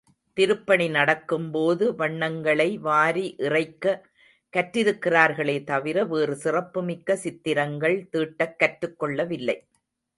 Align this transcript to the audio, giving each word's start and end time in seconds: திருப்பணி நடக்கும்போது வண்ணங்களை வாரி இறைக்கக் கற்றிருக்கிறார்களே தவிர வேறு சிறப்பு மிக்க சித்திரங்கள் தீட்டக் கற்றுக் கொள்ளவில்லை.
திருப்பணி 0.33 0.89
நடக்கும்போது 0.89 1.95
வண்ணங்களை 1.95 2.77
வாரி 2.77 3.35
இறைக்கக் 3.39 4.01
கற்றிருக்கிறார்களே 4.57 5.63
தவிர 5.63 6.05
வேறு 6.05 6.35
சிறப்பு 6.35 6.83
மிக்க 6.83 7.15
சித்திரங்கள் 7.15 8.09
தீட்டக் 8.09 8.59
கற்றுக் 8.59 8.99
கொள்ளவில்லை. 8.99 9.57